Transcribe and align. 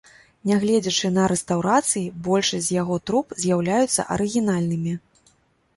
Нягледзячы 0.51 1.11
на 1.17 1.25
рэстаўрацыі, 1.31 2.03
большасць 2.29 2.65
з 2.69 2.75
яго 2.81 2.95
труб 3.11 3.37
з'яўляюцца 3.45 4.01
арыгінальнымі. 4.19 4.93